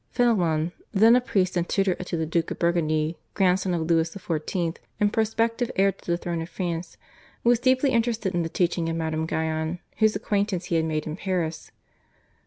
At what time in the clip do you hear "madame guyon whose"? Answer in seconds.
8.95-10.15